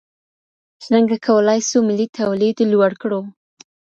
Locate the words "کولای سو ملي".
1.27-2.07